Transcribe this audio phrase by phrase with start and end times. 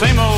[0.00, 0.29] Same old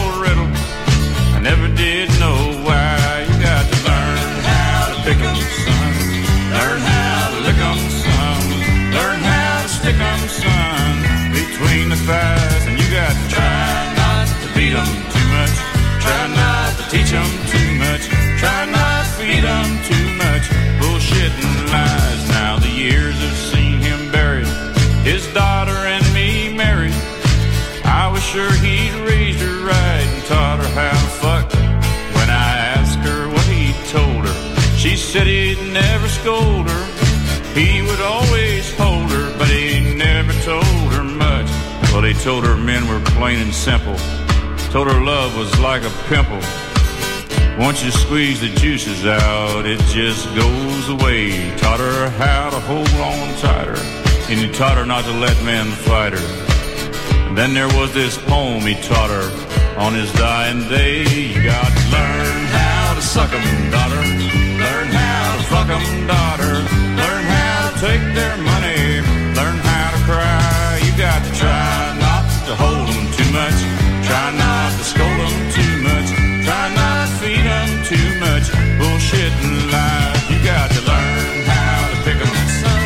[43.23, 43.95] plain and simple.
[44.75, 46.43] Told her love was like a pimple.
[47.57, 51.31] Once you squeeze the juices out, it just goes away.
[51.57, 53.79] Taught her how to hold on tighter,
[54.29, 56.29] and he taught her not to let men fight her.
[57.29, 59.29] And then there was this poem he taught her
[59.79, 61.07] on his dying day.
[61.35, 64.03] You got to learn how to suck 'em, daughter.
[64.65, 66.55] Learn how to fuck 'em, daughter.
[67.03, 68.83] Learn how to take their money.
[69.39, 70.81] Learn how to cry.
[70.85, 71.52] You got to try
[73.33, 73.59] much.
[74.09, 76.09] Try not to scold 'em too much.
[76.47, 78.47] Try not to feed 'em too much.
[78.79, 80.21] Bullshit and lies.
[80.31, 82.85] You got to learn how to pick 'em, son.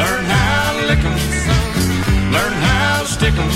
[0.00, 1.70] Learn how to lick 'em, son.
[2.36, 3.52] Learn how to stick 'em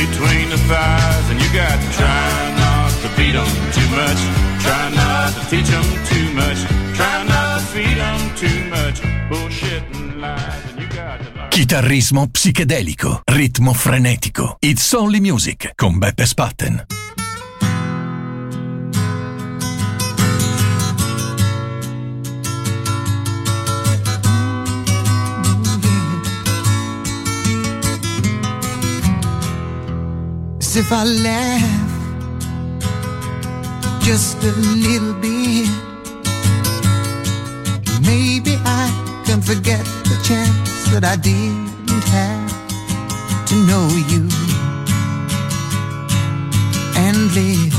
[0.00, 2.30] between the thighs, and you got to try
[2.62, 4.20] not to beat 'em too much.
[4.64, 6.60] Try not to teach 'em too much.
[6.98, 8.96] Try not to feed 'em too much.
[9.30, 10.67] Bullshit and lies,
[11.58, 14.58] Chitarrismo psichedelico, ritmo frenetico.
[14.60, 16.86] It's Only Music con Beppe Spatten.
[30.60, 31.62] If I laugh
[34.04, 35.68] just a little bit,
[38.02, 38.92] maybe I
[39.24, 41.68] can forget the chance that I didn't
[42.16, 42.50] have
[43.46, 44.22] to know you
[46.96, 47.74] and live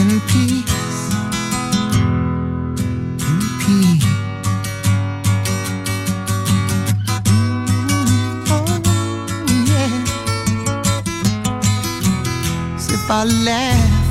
[0.00, 0.98] in peace.
[3.28, 4.06] In peace.
[8.50, 8.66] Oh,
[9.70, 9.94] yeah.
[12.96, 14.08] If I laugh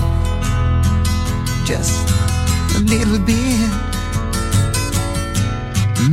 [1.66, 2.10] just
[2.76, 3.87] a little bit,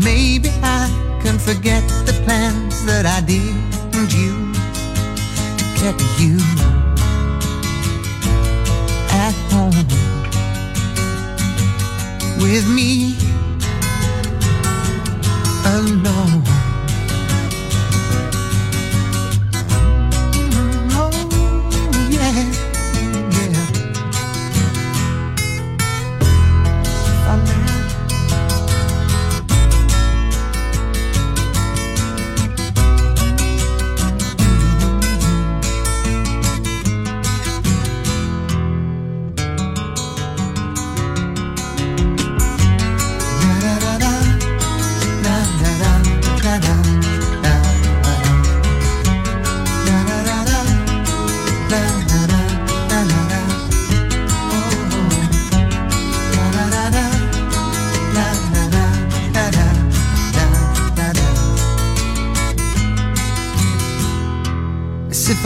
[0.02, 0.88] maybe I
[1.22, 4.58] can forget the plans that I didn't use
[5.58, 6.38] to get you
[9.10, 9.86] at home
[12.40, 13.16] with me
[15.66, 16.53] alone.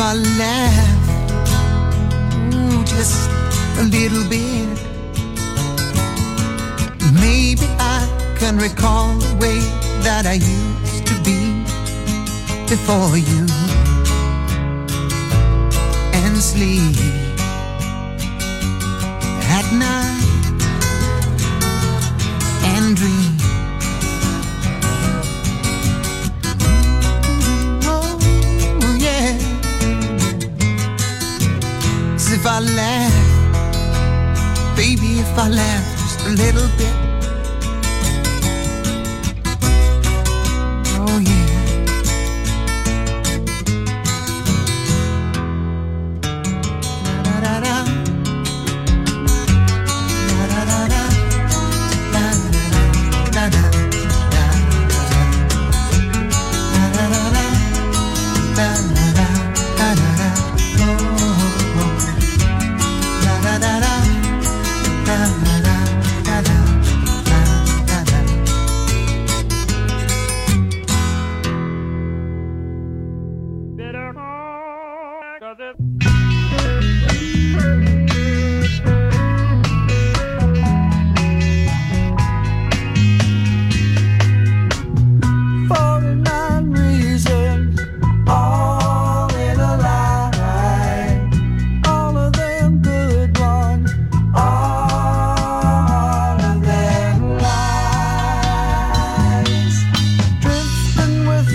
[0.00, 1.08] I laugh
[2.54, 3.28] ooh, just
[3.78, 4.68] a little bit.
[7.14, 8.06] Maybe I
[8.38, 9.58] can recall the way
[10.04, 11.64] that I used to be
[12.68, 13.46] before you.
[16.14, 16.96] And sleep
[19.50, 20.22] at night.
[22.62, 23.27] And dream.
[35.46, 37.07] Laugh just a little bit.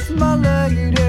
[0.10, 1.03] my lady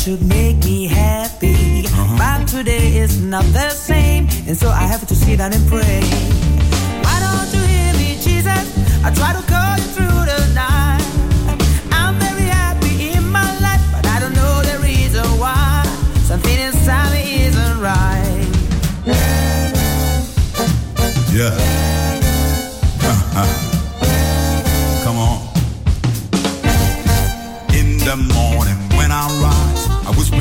[0.00, 1.84] should make me happy.
[1.84, 2.16] Uh-huh.
[2.16, 6.00] But today is not the same, and so I have to sit down and pray.
[7.04, 8.64] Why don't you hear me, Jesus?
[9.04, 11.04] I try to call you through the night.
[11.92, 15.84] I'm very happy in my life, but I don't know the reason why.
[16.24, 18.48] Something inside me isn't right.
[21.30, 21.76] Yeah.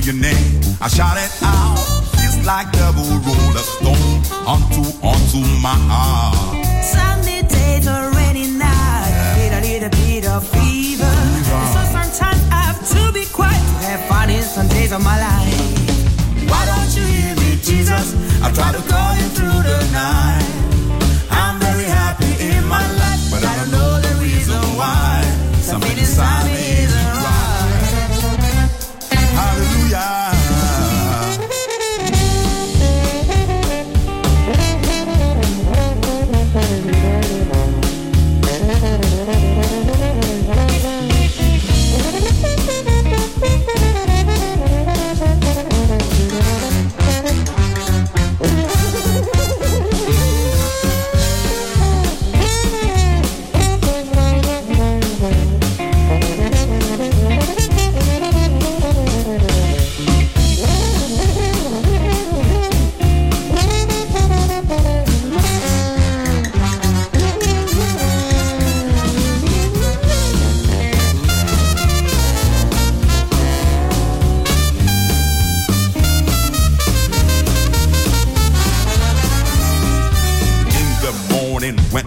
[0.10, 0.62] your name.
[0.82, 1.78] I shout it out.
[2.18, 6.66] Feels like double roller stone onto onto my heart.
[6.84, 11.14] Sunny days or rainy nights, get a little bit of fever.
[11.74, 15.18] So sometimes I have to be quiet to have fun in some days of my
[15.20, 15.60] life.
[16.50, 18.16] Why don't you hear me, Jesus?
[18.42, 20.50] I try to call you through the night.
[21.30, 25.22] I'm very happy in my life, but I don't know the reason why.
[25.62, 26.59] Something inside me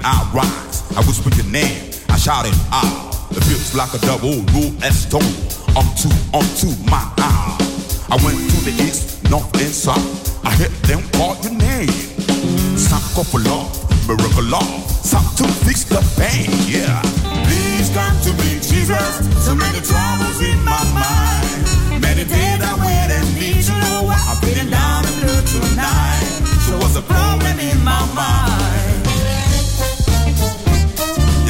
[0.05, 1.91] I rise, I whisper your name.
[2.09, 3.15] I shout it out.
[3.31, 5.23] It feels like a double rule stone.
[5.79, 7.57] Onto, onto my eye.
[8.11, 10.45] I went to the east, north, and south.
[10.45, 11.89] I heard them call your name.
[12.77, 13.71] Sock for love,
[14.07, 14.91] miracle love.
[14.91, 17.01] Sock to fix the pain, yeah.
[17.47, 19.23] Please come to me, Jesus.
[19.45, 22.03] So many troubles in my mind.
[22.03, 26.27] Many days I wait and need to know I'm feeling down and blue tonight.
[26.67, 29.02] So what's the problem in my mind?